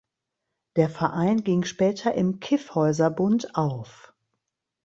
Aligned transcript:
Der 0.77 0.89
Verein 0.89 1.43
ging 1.43 1.63
später 1.63 2.15
im 2.15 2.39
Kyffhäuserbund 2.39 3.55
auf. 3.55 4.15